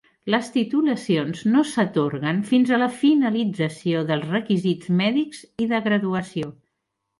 Les 0.33 0.47
titulacions 0.53 1.43
no 1.55 1.61
s'atorguen 1.71 2.39
fins 2.53 2.71
a 2.71 2.81
la 2.85 2.89
finalització 3.03 4.03
dels 4.09 4.27
requisits 4.33 4.93
mèdics 5.03 5.45
i 5.67 5.71
de 5.75 5.85
graduació. 5.91 6.53